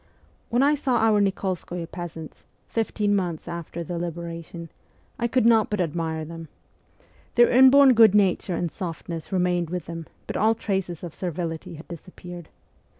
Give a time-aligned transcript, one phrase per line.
[0.49, 4.69] When I saw our Nik61skoye peasants, fifteen months after the liberation,
[5.19, 6.47] I could not but admire them.
[7.35, 11.87] Their inborn good nature and softness remained with them, but all traces of servility had
[11.87, 12.49] disappeared.